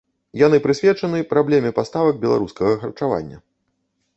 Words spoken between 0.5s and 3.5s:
прысвечаны праблеме паставак беларускага харчавання.